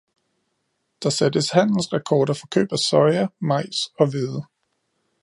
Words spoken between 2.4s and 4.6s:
køb af soja, majs og hvede.